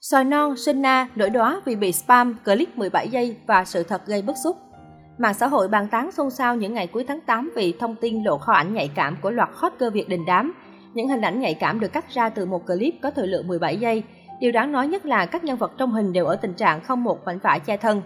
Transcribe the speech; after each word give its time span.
Sòi 0.00 0.24
non, 0.24 0.56
sinh 0.56 0.82
na, 0.82 1.08
nổi 1.16 1.30
đóa 1.30 1.60
vì 1.64 1.76
bị 1.76 1.92
spam, 1.92 2.36
clip 2.44 2.78
17 2.78 3.08
giây 3.08 3.36
và 3.46 3.64
sự 3.64 3.82
thật 3.82 4.06
gây 4.06 4.22
bức 4.22 4.36
xúc. 4.44 4.56
Mạng 5.18 5.34
xã 5.34 5.46
hội 5.46 5.68
bàn 5.68 5.88
tán 5.90 6.12
xôn 6.12 6.30
xao 6.30 6.56
những 6.56 6.74
ngày 6.74 6.86
cuối 6.86 7.04
tháng 7.08 7.20
8 7.20 7.50
vì 7.54 7.74
thông 7.80 7.96
tin 8.00 8.24
lộ 8.24 8.38
kho 8.38 8.52
ảnh 8.52 8.74
nhạy 8.74 8.90
cảm 8.94 9.16
của 9.22 9.30
loạt 9.30 9.48
hot 9.52 9.72
girl 9.78 9.90
Việt 9.90 10.08
đình 10.08 10.24
đám. 10.26 10.54
Những 10.94 11.08
hình 11.08 11.20
ảnh 11.20 11.40
nhạy 11.40 11.54
cảm 11.54 11.80
được 11.80 11.92
cắt 11.92 12.10
ra 12.14 12.28
từ 12.28 12.46
một 12.46 12.66
clip 12.66 12.94
có 13.02 13.10
thời 13.10 13.26
lượng 13.26 13.48
17 13.48 13.76
giây. 13.76 14.02
Điều 14.40 14.52
đáng 14.52 14.72
nói 14.72 14.88
nhất 14.88 15.06
là 15.06 15.26
các 15.26 15.44
nhân 15.44 15.56
vật 15.56 15.72
trong 15.78 15.92
hình 15.92 16.12
đều 16.12 16.26
ở 16.26 16.36
tình 16.36 16.54
trạng 16.54 16.80
không 16.80 17.04
một 17.04 17.24
mảnh 17.24 17.38
vải 17.38 17.60
che 17.60 17.76
thân. 17.76 18.02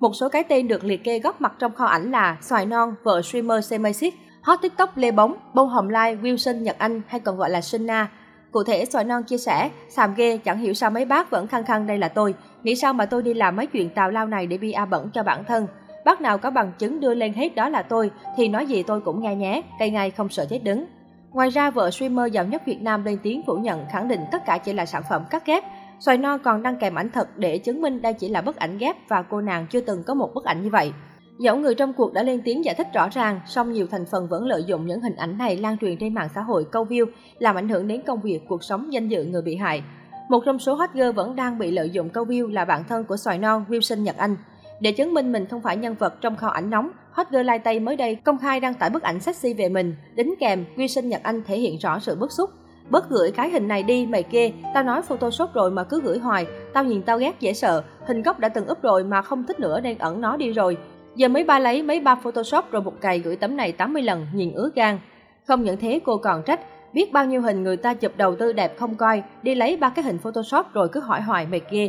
Một 0.00 0.12
số 0.14 0.28
cái 0.28 0.44
tên 0.44 0.68
được 0.68 0.84
liệt 0.84 1.04
kê 1.04 1.18
góp 1.18 1.40
mặt 1.40 1.52
trong 1.58 1.74
kho 1.74 1.84
ảnh 1.84 2.10
là 2.10 2.36
Xoài 2.40 2.66
Non, 2.66 2.94
vợ 3.02 3.22
streamer 3.22 3.70
Semasic, 3.70 4.14
hot 4.42 4.58
TikTok 4.62 4.96
Lê 4.96 5.10
Bóng, 5.10 5.36
Bông 5.54 5.68
Hồng 5.68 5.88
Lai, 5.88 6.16
Wilson 6.16 6.60
Nhật 6.60 6.78
Anh 6.78 7.02
hay 7.08 7.20
còn 7.20 7.36
gọi 7.36 7.50
là 7.50 7.60
Sinna. 7.60 8.08
Cụ 8.52 8.64
thể, 8.64 8.84
Xoài 8.84 9.04
Non 9.04 9.22
chia 9.22 9.38
sẻ, 9.38 9.70
xàm 9.88 10.14
ghê, 10.14 10.38
chẳng 10.38 10.58
hiểu 10.58 10.74
sao 10.74 10.90
mấy 10.90 11.04
bác 11.04 11.30
vẫn 11.30 11.46
khăng 11.46 11.64
khăng 11.64 11.86
đây 11.86 11.98
là 11.98 12.08
tôi. 12.08 12.34
Nghĩ 12.62 12.76
sao 12.76 12.92
mà 12.92 13.06
tôi 13.06 13.22
đi 13.22 13.34
làm 13.34 13.56
mấy 13.56 13.66
chuyện 13.66 13.90
tào 13.90 14.10
lao 14.10 14.26
này 14.26 14.46
để 14.46 14.58
bia 14.58 14.72
bẩn 14.90 15.10
cho 15.10 15.22
bản 15.22 15.44
thân. 15.44 15.66
Bác 16.04 16.20
nào 16.20 16.38
có 16.38 16.50
bằng 16.50 16.72
chứng 16.78 17.00
đưa 17.00 17.14
lên 17.14 17.32
hết 17.32 17.54
đó 17.54 17.68
là 17.68 17.82
tôi, 17.82 18.10
thì 18.36 18.48
nói 18.48 18.66
gì 18.66 18.82
tôi 18.82 19.00
cũng 19.00 19.22
nghe 19.22 19.34
nhé, 19.34 19.62
cây 19.78 19.90
ngay 19.90 20.10
không 20.10 20.28
sợ 20.28 20.46
chết 20.50 20.58
đứng. 20.64 20.84
Ngoài 21.32 21.50
ra, 21.50 21.70
vợ 21.70 21.90
streamer 21.90 22.32
giàu 22.32 22.44
nhất 22.44 22.62
Việt 22.66 22.82
Nam 22.82 23.04
lên 23.04 23.18
tiếng 23.22 23.42
phủ 23.46 23.54
nhận 23.54 23.86
khẳng 23.92 24.08
định 24.08 24.20
tất 24.32 24.46
cả 24.46 24.58
chỉ 24.58 24.72
là 24.72 24.86
sản 24.86 25.02
phẩm 25.10 25.24
cắt 25.30 25.46
ghép. 25.46 25.64
Xoài 26.00 26.18
non 26.18 26.40
còn 26.44 26.62
đăng 26.62 26.76
kèm 26.76 26.94
ảnh 26.94 27.10
thật 27.10 27.28
để 27.38 27.58
chứng 27.58 27.82
minh 27.82 28.02
đây 28.02 28.12
chỉ 28.12 28.28
là 28.28 28.40
bức 28.40 28.56
ảnh 28.56 28.78
ghép 28.78 28.96
và 29.08 29.22
cô 29.22 29.40
nàng 29.40 29.66
chưa 29.70 29.80
từng 29.80 30.02
có 30.06 30.14
một 30.14 30.34
bức 30.34 30.44
ảnh 30.44 30.62
như 30.62 30.70
vậy. 30.70 30.92
Dẫu 31.38 31.56
người 31.56 31.74
trong 31.74 31.92
cuộc 31.92 32.12
đã 32.12 32.22
lên 32.22 32.40
tiếng 32.44 32.64
giải 32.64 32.74
thích 32.74 32.86
rõ 32.94 33.08
ràng, 33.08 33.40
song 33.46 33.72
nhiều 33.72 33.86
thành 33.90 34.04
phần 34.06 34.28
vẫn 34.28 34.46
lợi 34.46 34.64
dụng 34.64 34.86
những 34.86 35.00
hình 35.00 35.16
ảnh 35.16 35.38
này 35.38 35.56
lan 35.56 35.78
truyền 35.78 35.96
trên 35.98 36.14
mạng 36.14 36.28
xã 36.34 36.40
hội 36.40 36.66
câu 36.72 36.84
view, 36.84 37.06
làm 37.38 37.56
ảnh 37.56 37.68
hưởng 37.68 37.88
đến 37.88 38.02
công 38.06 38.20
việc, 38.20 38.40
cuộc 38.48 38.64
sống, 38.64 38.92
danh 38.92 39.08
dự 39.08 39.24
người 39.24 39.42
bị 39.42 39.56
hại. 39.56 39.82
Một 40.28 40.42
trong 40.44 40.58
số 40.58 40.74
hot 40.74 40.90
girl 40.94 41.10
vẫn 41.10 41.36
đang 41.36 41.58
bị 41.58 41.70
lợi 41.70 41.90
dụng 41.90 42.08
câu 42.08 42.24
view 42.24 42.52
là 42.52 42.64
bạn 42.64 42.84
thân 42.88 43.04
của 43.04 43.16
xoài 43.16 43.38
non 43.38 43.64
Wilson 43.68 44.02
Nhật 44.02 44.16
Anh. 44.16 44.36
Để 44.80 44.92
chứng 44.92 45.14
minh 45.14 45.32
mình 45.32 45.46
không 45.46 45.60
phải 45.60 45.76
nhân 45.76 45.94
vật 45.94 46.20
trong 46.20 46.36
kho 46.36 46.48
ảnh 46.48 46.70
nóng, 46.70 46.90
hot 47.10 47.26
girl 47.30 47.42
Lai 47.42 47.58
Tây 47.58 47.80
mới 47.80 47.96
đây 47.96 48.14
công 48.14 48.38
khai 48.38 48.60
đăng 48.60 48.74
tải 48.74 48.90
bức 48.90 49.02
ảnh 49.02 49.20
sexy 49.20 49.54
về 49.54 49.68
mình, 49.68 49.96
đính 50.14 50.34
kèm 50.40 50.64
Wilson 50.76 51.06
Nhật 51.06 51.22
Anh 51.22 51.42
thể 51.46 51.58
hiện 51.58 51.78
rõ 51.78 51.98
sự 51.98 52.16
bức 52.16 52.32
xúc. 52.32 52.50
Bớt 52.90 53.10
gửi 53.10 53.30
cái 53.30 53.50
hình 53.50 53.68
này 53.68 53.82
đi 53.82 54.06
mày 54.06 54.22
kê, 54.22 54.52
tao 54.74 54.82
nói 54.82 55.02
photoshop 55.02 55.54
rồi 55.54 55.70
mà 55.70 55.84
cứ 55.84 56.00
gửi 56.00 56.18
hoài, 56.18 56.46
tao 56.72 56.84
nhìn 56.84 57.02
tao 57.02 57.18
ghét 57.18 57.40
dễ 57.40 57.52
sợ, 57.52 57.82
hình 58.06 58.22
gốc 58.22 58.38
đã 58.38 58.48
từng 58.48 58.66
úp 58.66 58.82
rồi 58.82 59.04
mà 59.04 59.22
không 59.22 59.44
thích 59.46 59.60
nữa 59.60 59.80
nên 59.80 59.98
ẩn 59.98 60.20
nó 60.20 60.36
đi 60.36 60.52
rồi. 60.52 60.76
Giờ 61.16 61.28
mấy 61.28 61.44
ba 61.44 61.58
lấy 61.58 61.82
mấy 61.82 62.00
ba 62.00 62.14
photoshop 62.14 62.70
rồi 62.70 62.82
một 62.82 63.00
cày 63.00 63.18
gửi 63.18 63.36
tấm 63.36 63.56
này 63.56 63.72
80 63.72 64.02
lần, 64.02 64.26
nhìn 64.34 64.52
ứa 64.52 64.70
gan. 64.74 64.98
Không 65.44 65.62
những 65.62 65.76
thế 65.76 66.00
cô 66.04 66.16
còn 66.16 66.42
trách, 66.42 66.60
biết 66.92 67.12
bao 67.12 67.26
nhiêu 67.26 67.42
hình 67.42 67.62
người 67.62 67.76
ta 67.76 67.94
chụp 67.94 68.12
đầu 68.16 68.36
tư 68.36 68.52
đẹp 68.52 68.78
không 68.78 68.94
coi, 68.94 69.22
đi 69.42 69.54
lấy 69.54 69.76
ba 69.76 69.90
cái 69.90 70.04
hình 70.04 70.18
photoshop 70.18 70.66
rồi 70.72 70.88
cứ 70.88 71.00
hỏi 71.00 71.20
hoài 71.20 71.46
mệt 71.46 71.60
kia. 71.70 71.88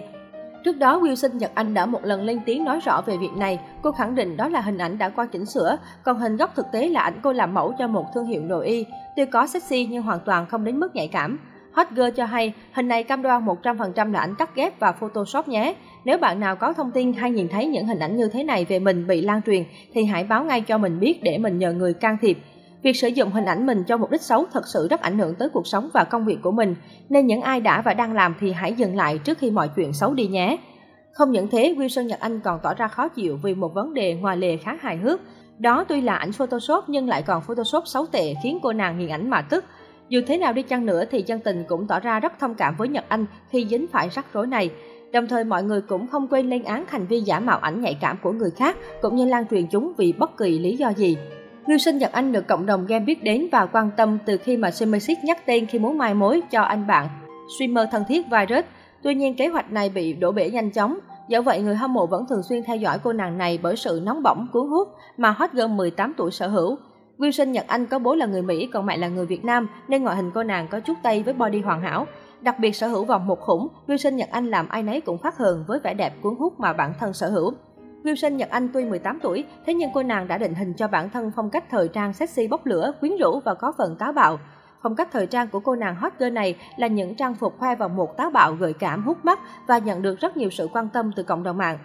Trước 0.64 0.78
đó, 0.78 1.00
Wilson 1.00 1.38
Nhật 1.38 1.52
Anh 1.54 1.74
đã 1.74 1.86
một 1.86 2.06
lần 2.06 2.22
lên 2.22 2.40
tiếng 2.46 2.64
nói 2.64 2.80
rõ 2.80 3.02
về 3.02 3.18
việc 3.18 3.34
này. 3.38 3.60
Cô 3.82 3.92
khẳng 3.92 4.16
định 4.16 4.38
đó 4.38 4.48
là 4.48 4.62
hình 4.62 4.78
ảnh 4.78 4.98
đã 4.98 5.10
qua 5.10 5.26
chỉnh 5.26 5.46
sửa, 5.46 5.78
còn 6.04 6.20
hình 6.20 6.38
gốc 6.38 6.56
thực 6.56 6.66
tế 6.72 6.90
là 6.90 7.02
ảnh 7.02 7.20
cô 7.24 7.34
làm 7.34 7.54
mẫu 7.54 7.74
cho 7.80 7.88
một 7.88 8.06
thương 8.14 8.26
hiệu 8.26 8.42
nội 8.42 8.68
y. 8.68 8.86
Tuy 9.16 9.26
có 9.26 9.48
sexy 9.48 9.86
nhưng 9.86 10.04
hoàn 10.04 10.20
toàn 10.26 10.46
không 10.46 10.64
đến 10.64 10.80
mức 10.80 10.96
nhạy 10.96 11.08
cảm. 11.08 11.40
Hot 11.78 11.88
Girl 11.92 12.10
cho 12.16 12.26
hay, 12.26 12.54
hình 12.74 12.88
này 12.88 13.04
cam 13.04 13.22
đoan 13.22 13.46
100% 13.46 14.12
là 14.12 14.20
ảnh 14.20 14.36
cắt 14.36 14.56
ghép 14.56 14.80
và 14.80 14.92
Photoshop 14.92 15.48
nhé. 15.48 15.76
Nếu 16.06 16.18
bạn 16.18 16.40
nào 16.40 16.56
có 16.56 16.74
thông 16.74 16.92
tin 16.92 17.14
hay 17.14 17.32
nhìn 17.32 17.48
thấy 17.48 17.66
những 17.66 17.88
hình 17.88 18.00
ảnh 18.00 18.18
như 18.18 18.30
thế 18.34 18.44
này 18.44 18.66
về 18.66 18.80
mình 18.80 19.08
bị 19.08 19.22
lan 19.22 19.42
truyền, 19.42 19.64
thì 19.94 20.06
hãy 20.06 20.24
báo 20.24 20.44
ngay 20.44 20.62
cho 20.62 20.78
mình 20.78 21.00
biết 21.00 21.24
để 21.24 21.38
mình 21.38 21.60
nhờ 21.60 21.74
người 21.74 21.94
can 21.94 22.18
thiệp. 22.22 22.38
Việc 22.84 22.94
sử 22.94 23.08
dụng 23.08 23.32
hình 23.32 23.46
ảnh 23.46 23.66
mình 23.66 23.84
cho 23.84 23.98
mục 23.98 24.12
đích 24.12 24.22
xấu 24.22 24.46
thật 24.54 24.68
sự 24.68 24.88
rất 24.90 25.02
ảnh 25.02 25.20
hưởng 25.20 25.36
tới 25.36 25.50
cuộc 25.50 25.68
sống 25.68 25.90
và 25.94 26.04
công 26.04 26.26
việc 26.26 26.38
của 26.42 26.52
mình, 26.52 26.76
nên 27.10 27.28
những 27.28 27.42
ai 27.42 27.60
đã 27.60 27.82
và 27.82 27.94
đang 27.94 28.14
làm 28.14 28.36
thì 28.40 28.52
hãy 28.52 28.74
dừng 28.74 28.96
lại 28.96 29.18
trước 29.18 29.38
khi 29.38 29.52
mọi 29.52 29.70
chuyện 29.76 29.94
xấu 29.94 30.14
đi 30.14 30.28
nhé. 30.28 30.58
Không 31.14 31.32
những 31.32 31.48
thế, 31.48 31.76
Wilson 31.78 32.04
Nhật 32.04 32.20
Anh 32.20 32.40
còn 32.40 32.60
tỏ 32.64 32.74
ra 32.74 32.88
khó 32.88 33.08
chịu 33.08 33.40
vì 33.44 33.56
một 33.56 33.74
vấn 33.74 33.94
đề 33.94 34.14
ngoài 34.14 34.38
lề 34.38 34.58
khá 34.58 34.78
hài 34.82 34.98
hước. 34.98 35.22
Đó 35.60 35.84
tuy 35.84 36.02
là 36.02 36.16
ảnh 36.16 36.32
Photoshop 36.32 36.84
nhưng 36.88 37.08
lại 37.08 37.22
còn 37.22 37.42
Photoshop 37.42 37.84
xấu 37.88 38.06
tệ 38.06 38.34
khiến 38.44 38.60
cô 38.64 38.74
nàng 38.74 39.00
nhìn 39.00 39.10
ảnh 39.10 39.30
mà 39.30 39.42
tức. 39.42 39.66
Dù 40.10 40.22
thế 40.28 40.38
nào 40.38 40.54
đi 40.54 40.62
chăng 40.62 40.86
nữa 40.86 41.06
thì 41.12 41.24
dân 41.26 41.40
tình 41.40 41.64
cũng 41.68 41.88
tỏ 41.88 42.00
ra 42.00 42.20
rất 42.20 42.40
thông 42.40 42.56
cảm 42.56 42.76
với 42.78 42.88
Nhật 42.88 43.06
Anh 43.08 43.26
khi 43.50 43.68
dính 43.70 43.88
phải 43.88 44.10
rắc 44.10 44.26
rối 44.34 44.48
này. 44.48 44.72
Đồng 45.12 45.28
thời 45.28 45.44
mọi 45.44 45.64
người 45.64 45.82
cũng 45.82 46.08
không 46.08 46.28
quên 46.28 46.50
lên 46.50 46.64
án 46.64 46.86
hành 46.88 47.08
vi 47.08 47.20
giả 47.22 47.40
mạo 47.40 47.60
ảnh 47.60 47.82
nhạy 47.82 47.98
cảm 48.02 48.18
của 48.24 48.32
người 48.32 48.52
khác 48.52 48.78
cũng 49.02 49.16
như 49.16 49.26
lan 49.26 49.48
truyền 49.48 49.68
chúng 49.68 49.94
vì 49.98 50.14
bất 50.14 50.38
kỳ 50.38 50.60
lý 50.60 50.78
do 50.78 50.90
gì. 50.90 51.18
Wilson 51.66 51.98
Nhật 51.98 52.12
Anh 52.12 52.32
được 52.32 52.48
cộng 52.48 52.66
đồng 52.66 52.86
game 52.86 53.06
biết 53.06 53.24
đến 53.24 53.48
và 53.52 53.66
quan 53.66 53.90
tâm 53.98 54.18
từ 54.26 54.38
khi 54.38 54.58
mà 54.58 54.72
Simmersic 54.72 55.18
nhắc 55.24 55.46
tên 55.46 55.66
khi 55.66 55.80
muốn 55.80 55.98
mai 55.98 56.14
mối 56.14 56.42
cho 56.52 56.62
anh 56.62 56.88
bạn 56.88 57.08
streamer 57.56 57.88
thân 57.92 58.04
thiết 58.08 58.26
Virus. 58.32 58.66
Tuy 59.04 59.16
nhiên 59.16 59.36
kế 59.36 59.48
hoạch 59.48 59.72
này 59.72 59.90
bị 59.90 60.14
đổ 60.14 60.32
bể 60.32 60.50
nhanh 60.50 60.72
chóng. 60.72 60.98
Dẫu 61.28 61.42
vậy, 61.42 61.62
người 61.62 61.76
hâm 61.76 61.94
mộ 61.94 62.06
vẫn 62.06 62.26
thường 62.30 62.44
xuyên 62.44 62.64
theo 62.64 62.76
dõi 62.76 63.00
cô 63.04 63.14
nàng 63.14 63.38
này 63.38 63.60
bởi 63.62 63.76
sự 63.76 64.02
nóng 64.04 64.24
bỏng 64.24 64.48
cuốn 64.54 64.70
hút 64.70 64.88
mà 65.18 65.32
hot 65.32 65.52
girl 65.54 65.68
18 65.68 66.14
tuổi 66.18 66.32
sở 66.32 66.48
hữu. 66.48 66.78
Wilson 67.18 67.46
Nhật 67.52 67.66
Anh 67.68 67.86
có 67.86 68.00
bố 68.00 68.16
là 68.16 68.26
người 68.26 68.42
Mỹ, 68.42 68.70
còn 68.74 68.86
mẹ 68.86 68.98
là 68.98 69.08
người 69.08 69.26
Việt 69.26 69.46
Nam, 69.46 69.68
nên 69.88 70.04
ngoại 70.04 70.16
hình 70.16 70.32
cô 70.34 70.44
nàng 70.44 70.68
có 70.68 70.80
chút 70.80 70.94
Tây 71.04 71.24
với 71.24 71.34
body 71.34 71.62
hoàn 71.62 71.82
hảo. 71.82 72.08
Đặc 72.42 72.60
biệt 72.60 72.72
sở 72.72 72.88
hữu 72.88 73.06
vòng 73.06 73.28
một 73.28 73.40
khủng, 73.40 73.68
Wilson 73.88 74.14
Nhật 74.14 74.30
Anh 74.32 74.48
làm 74.48 74.68
ai 74.70 74.84
nấy 74.84 75.02
cũng 75.02 75.18
phát 75.18 75.38
hờn 75.38 75.64
với 75.68 75.80
vẻ 75.80 75.94
đẹp 75.94 76.14
cuốn 76.22 76.36
hút 76.36 76.60
mà 76.60 76.74
bản 76.74 76.94
thân 77.00 77.14
sở 77.14 77.30
hữu. 77.30 77.54
Wilson 78.04 78.36
Nhật 78.36 78.50
Anh 78.50 78.70
tuy 78.74 78.86
18 78.86 79.20
tuổi, 79.20 79.46
thế 79.66 79.74
nhưng 79.74 79.90
cô 79.94 80.04
nàng 80.04 80.28
đã 80.28 80.38
định 80.38 80.54
hình 80.54 80.74
cho 80.74 80.88
bản 80.88 81.10
thân 81.10 81.32
phong 81.36 81.50
cách 81.50 81.64
thời 81.72 81.88
trang 81.88 82.14
sexy 82.14 82.48
bốc 82.48 82.66
lửa, 82.66 82.92
quyến 83.00 83.18
rũ 83.18 83.40
và 83.46 83.54
có 83.54 83.74
phần 83.78 83.96
táo 84.00 84.14
bạo. 84.14 84.40
Phong 84.82 84.96
cách 84.96 85.10
thời 85.12 85.28
trang 85.28 85.48
của 85.48 85.60
cô 85.60 85.76
nàng 85.76 85.96
hot 85.96 86.14
girl 86.20 86.32
này 86.32 86.56
là 86.78 86.88
những 86.88 87.16
trang 87.16 87.36
phục 87.36 87.60
khoe 87.60 87.76
vòng 87.76 87.96
một 87.96 88.18
táo 88.18 88.30
bạo 88.30 88.54
gợi 88.54 88.74
cảm 88.74 89.04
hút 89.04 89.26
mắt 89.26 89.40
và 89.68 89.78
nhận 89.78 90.02
được 90.02 90.20
rất 90.20 90.38
nhiều 90.38 90.50
sự 90.50 90.68
quan 90.74 90.90
tâm 90.90 91.12
từ 91.16 91.24
cộng 91.24 91.44
đồng 91.44 91.58
mạng. 91.58 91.78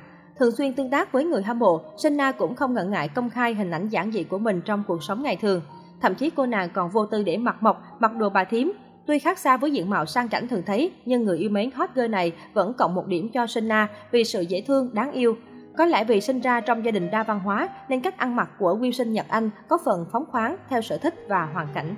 Thường 0.42 0.52
xuyên 0.52 0.74
tương 0.74 0.90
tác 0.90 1.12
với 1.12 1.24
người 1.24 1.42
hâm 1.42 1.58
mộ, 1.58 1.80
Senna 1.96 2.32
cũng 2.32 2.54
không 2.54 2.74
ngần 2.74 2.90
ngại 2.90 3.08
công 3.08 3.30
khai 3.30 3.54
hình 3.54 3.70
ảnh 3.70 3.88
giản 3.88 4.12
dị 4.12 4.24
của 4.24 4.38
mình 4.38 4.60
trong 4.64 4.82
cuộc 4.88 5.02
sống 5.02 5.22
ngày 5.22 5.36
thường. 5.36 5.62
Thậm 6.00 6.14
chí 6.14 6.30
cô 6.30 6.46
nàng 6.46 6.68
còn 6.74 6.90
vô 6.90 7.06
tư 7.06 7.22
để 7.22 7.36
mặc 7.36 7.56
mộc, 7.60 7.82
mặc 7.98 8.16
đồ 8.16 8.28
bà 8.28 8.44
thím. 8.44 8.72
Tuy 9.06 9.18
khác 9.18 9.38
xa 9.38 9.56
với 9.56 9.70
diện 9.70 9.90
mạo 9.90 10.06
sang 10.06 10.28
chảnh 10.28 10.48
thường 10.48 10.62
thấy, 10.66 10.92
nhưng 11.04 11.24
người 11.24 11.38
yêu 11.38 11.50
mến 11.50 11.70
hot 11.70 11.90
girl 11.94 12.08
này 12.08 12.32
vẫn 12.54 12.74
cộng 12.74 12.94
một 12.94 13.06
điểm 13.06 13.28
cho 13.34 13.46
Senna 13.46 13.88
vì 14.12 14.24
sự 14.24 14.40
dễ 14.40 14.60
thương, 14.66 14.90
đáng 14.92 15.12
yêu. 15.12 15.36
Có 15.78 15.86
lẽ 15.86 16.04
vì 16.04 16.20
sinh 16.20 16.40
ra 16.40 16.60
trong 16.60 16.84
gia 16.84 16.90
đình 16.90 17.10
đa 17.10 17.22
văn 17.22 17.40
hóa 17.40 17.68
nên 17.88 18.00
cách 18.00 18.18
ăn 18.18 18.36
mặc 18.36 18.50
của 18.58 18.78
Wilson 18.80 19.10
Nhật 19.10 19.26
Anh 19.28 19.50
có 19.68 19.78
phần 19.84 20.06
phóng 20.12 20.24
khoáng 20.30 20.56
theo 20.68 20.82
sở 20.82 20.98
thích 20.98 21.14
và 21.28 21.48
hoàn 21.54 21.68
cảnh. 21.74 21.94